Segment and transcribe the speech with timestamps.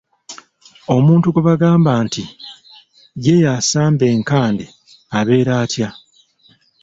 [0.95, 2.23] Omuntu gwe bagamba nti
[3.25, 4.65] “Ye yasamba enkande”
[5.17, 5.89] abeera atya?